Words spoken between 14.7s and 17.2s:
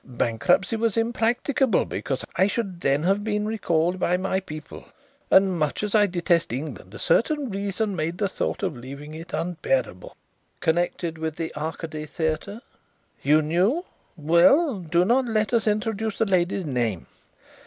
do not let us introduce the lady's name.